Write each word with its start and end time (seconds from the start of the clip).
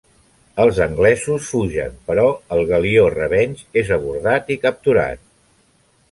Els 0.61 0.77
anglesos 0.85 1.49
fugen 1.55 1.99
però 2.07 2.23
el 2.55 2.61
galió 2.71 3.03
Revenge 3.15 3.67
és 3.83 3.91
abordat 3.97 4.49
i 4.55 4.57
capturat. 4.65 5.21